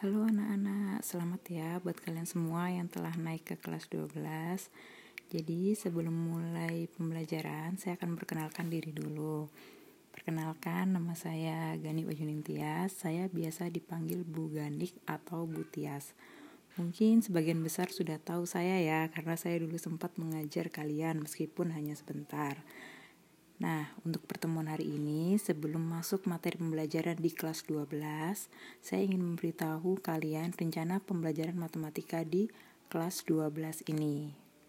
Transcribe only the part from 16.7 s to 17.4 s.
Mungkin